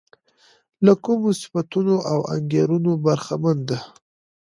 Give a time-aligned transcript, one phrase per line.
[0.85, 3.79] له کومو صفتونو او انګېرنو برخمنه ده.